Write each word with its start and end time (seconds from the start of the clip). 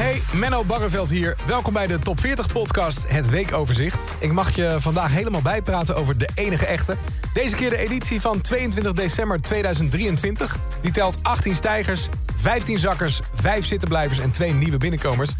Hey, 0.00 0.22
Menno 0.32 0.64
Barreveld 0.64 1.10
hier. 1.10 1.36
Welkom 1.46 1.72
bij 1.72 1.86
de 1.86 1.98
Top 1.98 2.20
40 2.20 2.52
podcast 2.52 3.04
Het 3.08 3.30
Weekoverzicht. 3.30 4.14
Ik 4.18 4.32
mag 4.32 4.56
je 4.56 4.76
vandaag 4.78 5.12
helemaal 5.12 5.42
bijpraten 5.42 5.96
over 5.96 6.18
de 6.18 6.28
enige 6.34 6.66
echte. 6.66 6.96
Deze 7.32 7.56
keer 7.56 7.70
de 7.70 7.76
editie 7.76 8.20
van 8.20 8.40
22 8.40 8.92
december 8.92 9.40
2023. 9.40 10.56
Die 10.80 10.92
telt 10.92 11.22
18 11.22 11.54
stijgers, 11.54 12.08
15 12.36 12.78
zakkers, 12.78 13.20
5 13.34 13.66
zittenblijvers 13.66 14.18
en 14.18 14.30
2 14.30 14.52
nieuwe 14.52 14.76
binnenkomers. 14.76 15.30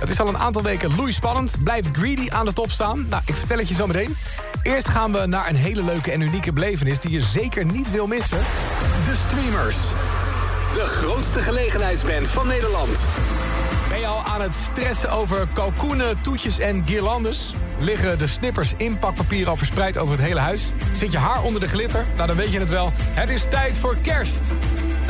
Het 0.00 0.10
is 0.10 0.20
al 0.20 0.28
een 0.28 0.38
aantal 0.38 0.62
weken 0.62 0.96
loeispannend. 0.96 1.56
Blijft 1.64 1.88
Greedy 1.92 2.30
aan 2.30 2.46
de 2.46 2.52
top 2.52 2.70
staan? 2.70 3.06
Nou, 3.08 3.22
ik 3.26 3.34
vertel 3.34 3.58
het 3.58 3.68
je 3.68 3.74
zo 3.74 3.86
meteen. 3.86 4.16
Eerst 4.62 4.88
gaan 4.88 5.12
we 5.12 5.26
naar 5.26 5.48
een 5.48 5.56
hele 5.56 5.82
leuke 5.82 6.10
en 6.10 6.20
unieke 6.20 6.52
belevenis... 6.52 6.98
die 6.98 7.10
je 7.10 7.20
zeker 7.20 7.64
niet 7.64 7.90
wil 7.90 8.06
missen. 8.06 8.38
De 8.38 9.14
Streamers. 9.28 9.76
De 10.72 10.84
grootste 10.84 11.40
gelegenheidsband 11.40 12.28
van 12.28 12.46
Nederland. 12.46 12.98
Ben 13.90 13.98
je 13.98 14.06
al 14.06 14.24
aan 14.24 14.40
het 14.40 14.54
stressen 14.54 15.10
over 15.10 15.48
kalkoenen, 15.52 16.22
toetjes 16.22 16.58
en 16.58 16.86
guirlandes? 16.86 17.54
Liggen 17.78 18.18
de 18.18 18.26
snippers 18.26 18.74
in 18.76 18.98
pakpapier 18.98 19.48
al 19.48 19.56
verspreid 19.56 19.98
over 19.98 20.14
het 20.14 20.24
hele 20.24 20.40
huis? 20.40 20.72
Zit 20.92 21.12
je 21.12 21.18
haar 21.18 21.42
onder 21.42 21.60
de 21.60 21.68
glitter? 21.68 22.06
Nou, 22.14 22.26
dan 22.26 22.36
weet 22.36 22.52
je 22.52 22.58
het 22.58 22.70
wel. 22.70 22.90
Het 22.94 23.28
is 23.28 23.46
tijd 23.48 23.78
voor 23.78 23.96
kerst. 23.96 24.52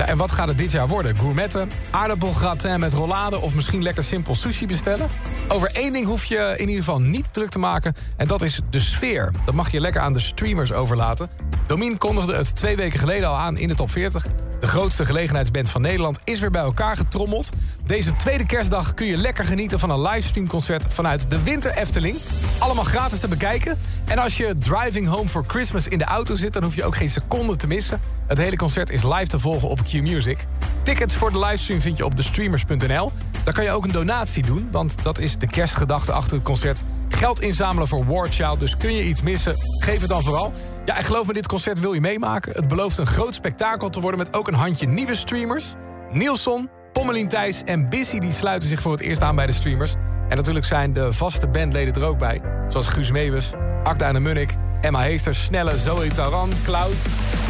En 0.06 0.16
wat 0.16 0.33
gaat 0.33 0.48
het 0.48 0.58
dit 0.58 0.70
jaar 0.70 0.89
worden? 0.89 1.17
Gourmetten, 1.17 1.70
aardappelgratin 1.91 2.81
met 2.81 2.92
rollade... 2.92 3.39
of 3.39 3.55
misschien 3.55 3.83
lekker 3.83 4.05
simpel 4.05 4.34
sushi 4.34 4.67
bestellen? 4.67 5.08
Over 5.48 5.70
één 5.73 5.92
ding 5.92 6.06
hoef 6.06 6.25
je 6.25 6.55
in 6.56 6.69
ieder 6.69 6.84
geval 6.84 7.01
niet 7.01 7.33
druk 7.33 7.51
te 7.51 7.58
maken... 7.58 7.95
en 8.17 8.27
dat 8.27 8.42
is 8.42 8.61
de 8.70 8.81
sfeer. 8.81 9.33
Dat 9.45 9.55
mag 9.55 9.70
je 9.70 9.81
lekker 9.81 10.01
aan 10.01 10.12
de 10.12 10.20
streamers 10.20 10.73
overlaten. 10.73 11.31
Domien 11.67 11.98
kondigde 11.98 12.34
het 12.34 12.55
twee 12.55 12.77
weken 12.77 12.98
geleden 12.98 13.28
al 13.28 13.36
aan 13.36 13.56
in 13.56 13.69
de 13.69 13.75
top 13.75 13.91
40... 13.91 14.27
Grootste 14.71 15.05
gelegenheidsband 15.05 15.71
van 15.71 15.81
Nederland 15.81 16.19
is 16.25 16.41
weer 16.41 16.51
bij 16.51 16.63
elkaar 16.63 16.97
getrommeld. 16.97 17.49
Deze 17.87 18.17
tweede 18.17 18.47
kerstdag 18.47 18.95
kun 18.95 19.07
je 19.07 19.17
lekker 19.17 19.45
genieten 19.45 19.79
van 19.79 19.91
een 19.91 20.03
livestreamconcert 20.03 20.95
vanuit 20.95 21.31
de 21.31 21.43
Winter 21.43 21.77
Efteling. 21.77 22.19
Allemaal 22.59 22.85
gratis 22.85 23.21
te 23.21 23.29
bekijken. 23.29 23.79
En 24.07 24.19
als 24.19 24.37
je 24.37 24.59
driving 24.59 25.09
home 25.09 25.29
for 25.29 25.45
Christmas 25.47 25.89
in 25.89 25.98
de 25.98 26.05
auto 26.05 26.35
zit... 26.35 26.53
dan 26.53 26.63
hoef 26.63 26.75
je 26.75 26.85
ook 26.85 26.97
geen 26.97 27.09
seconde 27.09 27.57
te 27.57 27.67
missen. 27.67 28.01
Het 28.27 28.39
hele 28.39 28.57
concert 28.57 28.91
is 28.91 29.03
live 29.03 29.27
te 29.27 29.39
volgen 29.39 29.69
op 29.69 29.83
Q-Music. 29.83 30.47
Tickets 30.83 31.15
voor 31.15 31.33
de 31.33 31.39
livestream 31.39 31.81
vind 31.81 31.97
je 31.97 32.05
op 32.05 32.15
thestreamers.nl. 32.15 33.13
Daar 33.45 33.55
kan 33.55 33.65
je 33.65 33.71
ook 33.71 33.85
een 33.85 33.93
donatie 33.93 34.43
doen, 34.43 34.69
want 34.71 35.03
dat 35.03 35.19
is 35.19 35.39
de 35.39 35.47
kerstgedachte 35.47 36.13
achter 36.13 36.35
het 36.35 36.45
concert. 36.45 36.83
Geld 37.21 37.41
inzamelen 37.41 37.89
voor 37.89 38.07
War 38.07 38.27
Child, 38.27 38.61
dus 38.61 38.77
kun 38.77 38.95
je 38.95 39.05
iets 39.05 39.23
missen, 39.23 39.57
geef 39.79 40.01
het 40.01 40.09
dan 40.09 40.23
vooral. 40.23 40.53
Ja, 40.85 40.97
en 40.97 41.05
geloof 41.05 41.27
me, 41.27 41.33
dit 41.33 41.47
concert 41.47 41.81
wil 41.81 41.93
je 41.93 42.01
meemaken. 42.01 42.53
Het 42.53 42.69
belooft 42.69 42.99
een 42.99 43.07
groot 43.07 43.35
spektakel 43.35 43.89
te 43.89 44.01
worden 44.01 44.19
met 44.19 44.37
ook 44.37 44.49
een 44.49 44.55
handje 44.55 44.87
nieuwe 44.87 45.15
streamers. 45.15 45.75
Nielson, 46.11 46.69
Pommelien 46.93 47.29
Thijs 47.29 47.63
en 47.65 47.89
Bissy 47.89 48.19
die 48.19 48.33
sluiten 48.33 48.69
zich 48.69 48.81
voor 48.81 48.93
het 48.93 49.01
eerst 49.01 49.23
aan 49.23 49.37
bij 49.37 49.47
de 49.47 49.53
streamers. 49.53 49.95
En 50.29 50.37
natuurlijk 50.37 50.67
zijn 50.67 50.93
de 50.93 51.13
vaste 51.13 51.47
bandleden 51.47 51.95
er 51.95 52.05
ook 52.05 52.19
bij. 52.19 52.41
Zoals 52.69 52.87
Guus 52.87 53.11
Meeuwis, 53.11 53.53
en 53.98 54.13
de 54.13 54.21
Munnik, 54.21 54.55
Emma 54.81 55.01
Heester, 55.01 55.35
Snelle, 55.35 55.77
Zoe 55.77 56.09
Taran, 56.09 56.51
Cloud. 56.65 56.97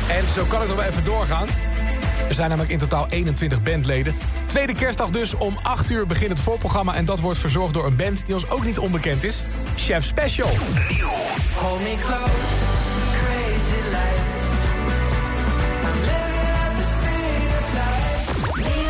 En 0.09 0.25
zo 0.35 0.45
kan 0.49 0.63
ik 0.63 0.69
nog 0.69 0.77
wel 0.77 0.87
even 0.87 1.05
doorgaan. 1.05 1.47
Er 2.31 2.37
zijn 2.37 2.49
namelijk 2.49 2.73
in 2.73 2.79
totaal 2.79 3.07
21 3.09 3.63
bandleden. 3.63 4.15
Tweede 4.45 4.75
kerstdag 4.75 5.11
dus, 5.11 5.35
om 5.35 5.57
8 5.63 5.91
uur 5.91 6.07
begint 6.07 6.31
het 6.31 6.41
voorprogramma... 6.41 6.95
en 6.95 7.05
dat 7.05 7.21
wordt 7.21 7.39
verzorgd 7.39 7.75
door 7.75 7.87
een 7.87 7.97
band 7.97 8.23
die 8.27 8.35
ons 8.35 8.51
ook 8.51 8.65
niet 8.65 8.79
onbekend 8.79 9.25
is. 9.25 9.43
Chef 9.77 10.05
Special. 10.05 10.49
Hold 10.49 11.81
me 11.81 11.95
close, 12.01 12.31
crazy 13.21 13.81
light. 13.91 14.21
I'm 15.83 16.01
living 16.01 16.49
at 16.65 16.77
the 16.77 16.85
speed 16.97 17.51
of 17.59 17.73
light. 17.75 18.81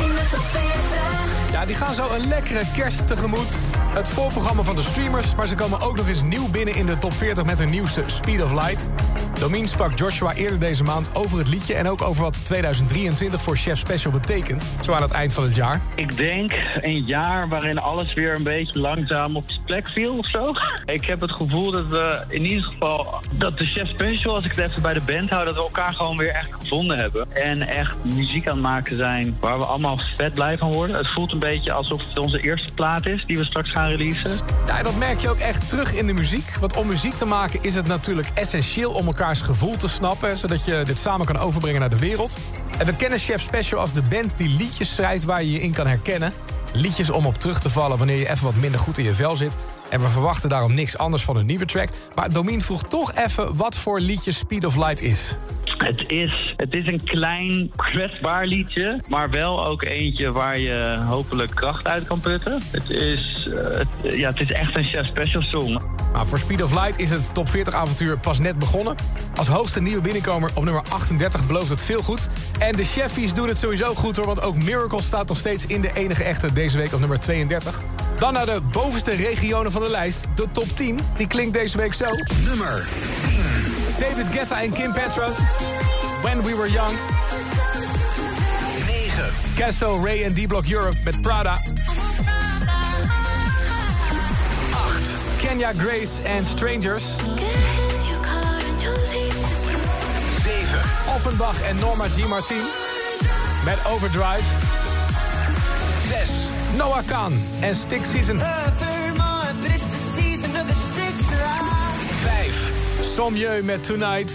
in 0.00 0.14
de 0.14 0.26
top 0.30 0.40
40. 0.40 1.52
Ja, 1.52 1.66
die 1.66 1.76
gaan 1.76 1.94
zo 1.94 2.08
een 2.14 2.28
lekkere 2.28 2.64
kerst 2.74 3.06
tegemoet. 3.06 3.54
Het 3.94 4.08
voorprogramma 4.08 4.62
van 4.62 4.76
de 4.76 4.82
streamers, 4.82 5.34
maar 5.34 5.46
ze 5.46 5.54
komen 5.54 5.80
ook 5.80 5.96
nog 5.96 6.08
eens 6.08 6.22
nieuw 6.22 6.48
binnen 6.50 6.74
in 6.74 6.86
de 6.86 6.98
top 6.98 7.12
40 7.12 7.44
met 7.44 7.58
hun 7.58 7.70
nieuwste 7.70 8.02
Speed 8.06 8.44
of 8.44 8.52
Light. 8.52 8.90
Domien 9.38 9.68
sprak 9.68 9.98
Joshua 9.98 10.34
eerder 10.34 10.58
deze 10.58 10.82
maand 10.82 11.10
over 11.14 11.38
het 11.38 11.48
liedje 11.48 11.74
en 11.74 11.88
ook 11.88 12.02
over 12.02 12.22
wat 12.22 12.44
2023 12.44 13.42
voor 13.42 13.56
Chef 13.56 13.78
Special 13.78 14.12
betekent, 14.12 14.76
zo 14.82 14.92
aan 14.92 15.02
het 15.02 15.10
eind 15.10 15.34
van 15.34 15.44
het 15.44 15.54
jaar. 15.54 15.80
Ik 15.94 16.16
denk 16.16 16.52
een 16.80 17.04
jaar 17.04 17.48
waarin 17.48 17.78
alles 17.78 18.14
weer 18.14 18.36
een 18.36 18.42
beetje 18.42 18.80
langzaam 18.80 19.36
op 19.36 19.44
zijn 19.46 19.60
plek 19.64 19.88
viel 19.88 20.18
of 20.18 20.30
zo. 20.30 20.52
Ik 20.84 21.04
heb 21.04 21.20
het 21.20 21.30
gevoel 21.30 21.70
dat 21.70 21.86
we 21.86 22.24
in 22.28 22.44
ieder 22.44 22.64
geval, 22.64 23.20
dat 23.34 23.58
de 23.58 23.64
Chef 23.64 23.88
Special, 23.88 24.34
als 24.34 24.44
ik 24.44 24.50
het 24.50 24.70
even 24.70 24.82
bij 24.82 24.92
de 24.92 25.00
band 25.00 25.30
hou, 25.30 25.44
dat 25.44 25.54
we 25.54 25.60
elkaar 25.60 25.92
gewoon 25.92 26.16
weer 26.16 26.30
echt 26.30 26.48
gevonden 26.60 26.98
hebben. 26.98 27.32
En 27.32 27.62
echt 27.62 27.96
muziek 28.02 28.48
aan 28.48 28.54
het 28.54 28.66
maken 28.66 28.96
zijn 28.96 29.36
waar 29.40 29.58
we 29.58 29.64
allemaal 29.64 30.00
vet 30.16 30.34
blij 30.34 30.56
van 30.56 30.72
worden. 30.72 30.96
Het 30.96 31.12
voelt 31.12 31.32
een 31.32 31.38
beetje 31.38 31.72
alsof 31.72 32.02
het 32.08 32.18
onze 32.18 32.40
eerste 32.40 32.72
plaat 32.72 33.06
is 33.06 33.24
die 33.26 33.36
we 33.36 33.44
straks 33.44 33.70
gaan 33.70 33.88
releasen. 33.88 34.30
Ja, 34.66 34.82
dat 34.82 34.96
merk 34.98 35.18
je 35.18 35.28
ook 35.28 35.38
echt 35.38 35.68
terug 35.68 35.94
in 35.94 36.06
de 36.06 36.12
muziek. 36.12 36.56
Want 36.60 36.76
om 36.76 36.86
muziek 36.86 37.14
te 37.14 37.24
maken 37.24 37.58
is 37.62 37.74
het 37.74 37.86
natuurlijk 37.86 38.28
essentieel 38.34 38.92
om 38.92 39.08
elkaars 39.28 39.58
gevoel 39.58 39.76
te 39.76 39.88
snappen... 39.88 40.36
zodat 40.36 40.64
je 40.64 40.82
dit 40.84 40.98
samen 40.98 41.26
kan 41.26 41.38
overbrengen 41.38 41.80
naar 41.80 41.90
de 41.90 41.98
wereld. 41.98 42.38
En 42.78 42.86
we 42.86 42.96
kennen 42.96 43.18
Chef 43.18 43.40
Special 43.40 43.80
als 43.80 43.92
de 43.92 44.02
band 44.02 44.32
die 44.36 44.48
liedjes 44.48 44.94
schrijft 44.94 45.24
waar 45.24 45.42
je 45.42 45.52
je 45.52 45.60
in 45.60 45.72
kan 45.72 45.86
herkennen. 45.86 46.32
Liedjes 46.72 47.10
om 47.10 47.26
op 47.26 47.34
terug 47.34 47.60
te 47.60 47.70
vallen 47.70 47.98
wanneer 47.98 48.18
je 48.18 48.30
even 48.30 48.44
wat 48.44 48.54
minder 48.54 48.80
goed 48.80 48.98
in 48.98 49.04
je 49.04 49.14
vel 49.14 49.36
zit. 49.36 49.56
En 49.90 50.00
we 50.00 50.08
verwachten 50.08 50.48
daarom 50.48 50.74
niks 50.74 50.98
anders 50.98 51.24
van 51.24 51.36
een 51.36 51.46
nieuwe 51.46 51.64
track. 51.64 51.88
Maar 52.14 52.32
Domien 52.32 52.62
vroeg 52.62 52.82
toch 52.82 53.14
even 53.14 53.56
wat 53.56 53.76
voor 53.76 54.00
liedje 54.00 54.32
Speed 54.32 54.64
of 54.64 54.76
Light 54.76 55.00
is. 55.00 55.36
Het 55.78 56.04
is, 56.06 56.54
het 56.56 56.74
is 56.74 56.86
een 56.86 57.04
klein, 57.04 57.70
kwetsbaar 57.76 58.46
liedje, 58.46 59.00
maar 59.08 59.30
wel 59.30 59.66
ook 59.66 59.82
eentje 59.82 60.32
waar 60.32 60.58
je 60.58 60.98
hopelijk 61.08 61.54
kracht 61.54 61.86
uit 61.86 62.06
kan 62.06 62.20
putten. 62.20 62.60
Het 62.70 62.90
is, 62.90 63.48
het, 63.52 64.16
ja, 64.16 64.28
het 64.28 64.40
is 64.40 64.52
echt 64.52 64.76
een 64.76 64.84
chef 64.84 65.06
special 65.06 65.42
song. 65.42 65.80
Maar 66.12 66.26
voor 66.26 66.38
Speed 66.38 66.62
of 66.62 66.72
Light 66.72 66.98
is 66.98 67.10
het 67.10 67.34
top 67.34 67.48
40 67.48 67.74
avontuur 67.74 68.18
pas 68.18 68.38
net 68.38 68.58
begonnen. 68.58 68.96
Als 69.36 69.48
hoogste 69.48 69.82
nieuwe 69.82 70.00
binnenkomer 70.00 70.50
op 70.54 70.64
nummer 70.64 70.82
38 70.88 71.46
belooft 71.46 71.68
het 71.68 71.82
veel 71.82 72.02
goed. 72.02 72.28
En 72.58 72.72
de 72.72 72.84
Cheffies 72.84 73.34
doen 73.34 73.48
het 73.48 73.58
sowieso 73.58 73.94
goed 73.94 74.16
hoor, 74.16 74.26
want 74.26 74.42
ook 74.42 74.56
Miracle 74.56 75.02
staat 75.02 75.28
nog 75.28 75.38
steeds 75.38 75.66
in 75.66 75.80
de 75.80 75.90
enige 75.94 76.24
echte 76.24 76.52
deze 76.52 76.78
week 76.78 76.92
op 76.92 77.00
nummer 77.00 77.20
32. 77.20 77.80
Dan 78.16 78.32
naar 78.32 78.46
de 78.46 78.60
bovenste 78.72 79.10
regionen 79.10 79.72
van 79.72 79.82
de 79.82 79.90
lijst, 79.90 80.26
de 80.34 80.46
top 80.52 80.68
10. 80.76 81.00
Die 81.16 81.26
klinkt 81.26 81.52
deze 81.52 81.76
week 81.76 81.94
zo. 81.94 82.04
Nummer 82.44 82.88
10. 83.22 83.27
David 83.98 84.26
Guetta 84.32 84.62
en 84.62 84.72
Kim 84.72 84.92
Petras. 84.92 85.34
When 86.22 86.42
We 86.42 86.54
Were 86.54 86.68
Young. 86.68 86.94
9. 88.86 89.32
Casso, 89.56 89.96
Ray 89.96 90.24
en 90.24 90.32
D-Block 90.34 90.66
Europe 90.66 90.96
met 91.04 91.20
Prada. 91.22 91.52
8. 91.52 91.58
Kenya 95.40 95.72
Grace 95.72 96.22
en 96.24 96.44
Strangers. 96.44 97.04
7. 100.42 100.78
Offenbach 101.14 101.60
en 101.62 101.76
Norma 101.76 102.08
G. 102.08 102.26
Martin. 102.26 102.62
Met 103.64 103.78
Overdrive. 103.86 104.42
6. 106.08 106.30
Noah 106.76 107.02
Khan 107.06 107.32
en 107.60 107.74
Stick 107.74 108.04
Season. 108.04 108.40
5. 113.18 113.24
Somjeu 113.24 113.62
met 113.62 113.84
Tonight. 113.84 114.32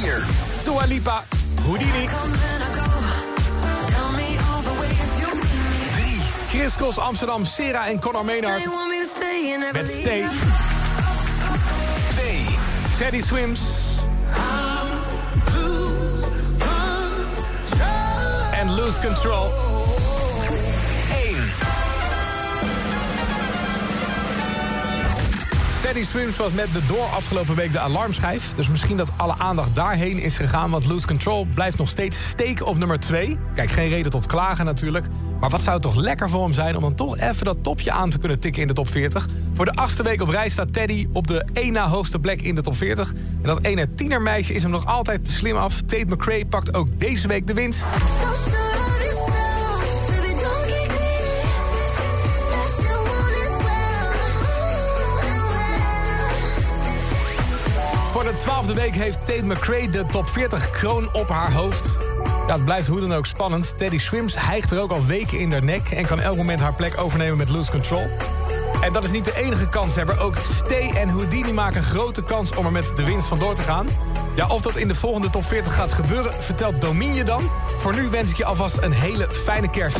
4. 0.00 0.24
Dua 0.64 0.86
Lipa, 0.86 1.24
Houdini. 1.64 1.90
3. 1.90 2.08
Chris 6.48 6.76
Kos, 6.76 6.98
Amsterdam, 6.98 7.44
Sera 7.44 7.86
en 7.86 7.98
Conor 8.00 8.24
Maynard. 8.24 8.64
Met 9.72 9.88
Stay. 9.88 10.26
2. 12.16 12.46
Teddy 12.98 13.22
Swims. 13.22 13.60
En 18.60 18.74
Lose 18.74 19.00
Control. 19.00 19.81
Teddy 25.92 26.06
Swims 26.06 26.36
was 26.36 26.52
met 26.52 26.72
de 26.72 26.86
door 26.86 27.04
afgelopen 27.04 27.54
week 27.54 27.72
de 27.72 27.78
alarmschijf. 27.78 28.52
Dus 28.54 28.68
misschien 28.68 28.96
dat 28.96 29.12
alle 29.16 29.34
aandacht 29.38 29.74
daarheen 29.74 30.18
is 30.18 30.36
gegaan... 30.36 30.70
want 30.70 30.86
Lose 30.86 31.06
Control 31.06 31.46
blijft 31.54 31.78
nog 31.78 31.88
steeds 31.88 32.28
steken 32.28 32.66
op 32.66 32.78
nummer 32.78 33.00
2. 33.00 33.38
Kijk, 33.54 33.70
geen 33.70 33.88
reden 33.88 34.10
tot 34.10 34.26
klagen 34.26 34.64
natuurlijk. 34.64 35.06
Maar 35.40 35.50
wat 35.50 35.60
zou 35.60 35.72
het 35.72 35.82
toch 35.82 35.94
lekker 35.94 36.30
voor 36.30 36.42
hem 36.42 36.52
zijn... 36.52 36.76
om 36.76 36.82
dan 36.82 36.94
toch 36.94 37.18
even 37.18 37.44
dat 37.44 37.62
topje 37.62 37.92
aan 37.92 38.10
te 38.10 38.18
kunnen 38.18 38.40
tikken 38.40 38.62
in 38.62 38.68
de 38.68 38.74
top 38.74 38.88
40. 38.88 39.26
Voor 39.52 39.64
de 39.64 39.72
achtste 39.72 40.02
week 40.02 40.22
op 40.22 40.28
rij 40.28 40.48
staat 40.48 40.72
Teddy 40.72 41.08
op 41.12 41.26
de 41.26 41.44
één 41.52 41.72
na 41.72 41.88
hoogste 41.88 42.18
plek 42.18 42.42
in 42.42 42.54
de 42.54 42.62
top 42.62 42.76
40. 42.76 43.12
En 43.12 43.16
dat 43.42 43.62
ene 43.62 43.94
tienermeisje 43.94 44.54
is 44.54 44.62
hem 44.62 44.70
nog 44.70 44.86
altijd 44.86 45.24
te 45.24 45.32
slim 45.32 45.56
af. 45.56 45.80
Tate 45.80 46.06
McRae 46.08 46.46
pakt 46.46 46.74
ook 46.74 46.88
deze 46.98 47.28
week 47.28 47.46
de 47.46 47.54
winst. 47.54 47.84
De 58.72 58.80
week 58.80 58.94
heeft 58.94 59.26
Tate 59.26 59.44
McRae 59.44 59.90
de 59.90 60.06
top 60.06 60.28
40 60.28 60.70
kroon 60.70 61.08
op 61.12 61.28
haar 61.28 61.52
hoofd. 61.52 61.98
Ja, 62.46 62.52
het 62.52 62.64
blijft 62.64 62.86
hoe 62.86 63.00
dan 63.00 63.14
ook 63.14 63.26
spannend. 63.26 63.78
Teddy 63.78 63.98
Swims 63.98 64.34
hijgt 64.38 64.70
er 64.70 64.80
ook 64.80 64.90
al 64.90 65.06
weken 65.06 65.38
in 65.38 65.52
haar 65.52 65.64
nek... 65.64 65.90
en 65.90 66.06
kan 66.06 66.20
elk 66.20 66.36
moment 66.36 66.60
haar 66.60 66.74
plek 66.74 67.00
overnemen 67.00 67.36
met 67.36 67.48
Loose 67.48 67.70
Control. 67.70 68.06
En 68.80 68.92
dat 68.92 69.04
is 69.04 69.10
niet 69.10 69.24
de 69.24 69.36
enige 69.36 69.68
kanshebber. 69.68 70.20
Ook 70.20 70.36
Stay 70.36 70.90
en 70.90 71.08
Houdini 71.08 71.52
maken 71.52 71.82
grote 71.82 72.22
kans 72.22 72.56
om 72.56 72.66
er 72.66 72.72
met 72.72 72.92
de 72.96 73.04
winst 73.04 73.28
vandoor 73.28 73.54
te 73.54 73.62
gaan. 73.62 73.86
Ja, 74.34 74.48
of 74.48 74.62
dat 74.62 74.76
in 74.76 74.88
de 74.88 74.94
volgende 74.94 75.30
top 75.30 75.44
40 75.44 75.74
gaat 75.74 75.92
gebeuren, 75.92 76.32
vertelt 76.42 76.80
Domine 76.80 77.24
dan. 77.24 77.50
Voor 77.78 77.94
nu 77.94 78.08
wens 78.08 78.30
ik 78.30 78.36
je 78.36 78.44
alvast 78.44 78.78
een 78.82 78.92
hele 78.92 79.28
fijne 79.30 79.70
kerst. 79.70 79.98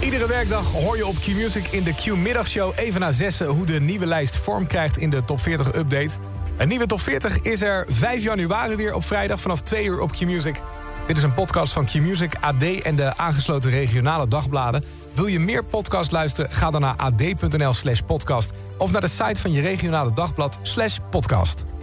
Iedere 0.00 0.26
werkdag 0.26 0.72
hoor 0.72 0.96
je 0.96 1.06
op 1.06 1.14
Q-Music 1.14 1.66
in 1.66 1.82
de 1.82 1.94
Q-middagshow... 1.94 2.72
even 2.76 3.00
na 3.00 3.12
zessen 3.12 3.46
hoe 3.46 3.66
de 3.66 3.80
nieuwe 3.80 4.06
lijst 4.06 4.36
vorm 4.36 4.66
krijgt 4.66 4.96
in 4.96 5.10
de 5.10 5.24
top 5.24 5.40
40 5.40 5.74
update. 5.74 6.14
Een 6.56 6.68
nieuwe 6.68 6.86
top 6.86 7.00
40 7.00 7.40
is 7.40 7.62
er 7.62 7.84
5 7.88 8.22
januari 8.22 8.76
weer 8.76 8.94
op 8.94 9.04
vrijdag 9.04 9.40
vanaf 9.40 9.60
2 9.60 9.84
uur 9.84 10.00
op 10.00 10.12
Q-Music. 10.12 10.60
Dit 11.06 11.16
is 11.16 11.22
een 11.22 11.34
podcast 11.34 11.72
van 11.72 11.84
Q-Music, 11.84 12.34
AD 12.40 12.62
en 12.62 12.96
de 12.96 13.16
aangesloten 13.16 13.70
regionale 13.70 14.28
dagbladen. 14.28 14.84
Wil 15.12 15.26
je 15.26 15.40
meer 15.40 15.64
podcast 15.64 16.12
luisteren? 16.12 16.50
Ga 16.50 16.70
dan 16.70 16.80
naar 16.80 16.96
ad.nl 16.96 17.72
slash 17.72 18.00
podcast... 18.00 18.52
of 18.78 18.92
naar 18.92 19.00
de 19.00 19.08
site 19.08 19.40
van 19.40 19.52
je 19.52 19.60
regionale 19.60 20.12
dagblad 20.12 20.58
slash 20.62 20.98
podcast. 21.10 21.75